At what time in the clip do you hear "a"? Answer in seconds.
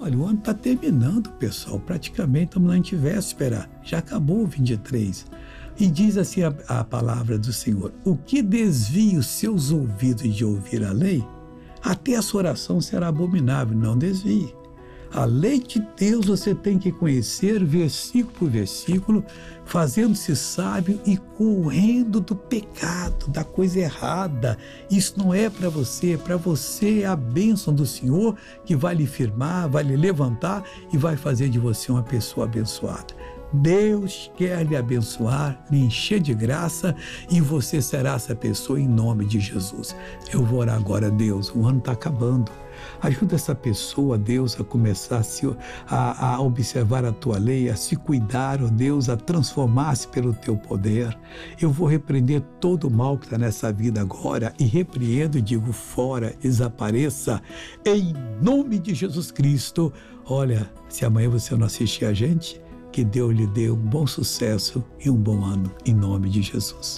6.42-6.54, 6.68-6.84, 10.84-10.92, 15.14-15.24, 27.06-27.14, 44.60-44.64, 45.18-45.22, 45.86-46.34, 46.34-46.40, 47.04-47.12, 47.70-47.76, 49.08-49.16, 62.06-62.12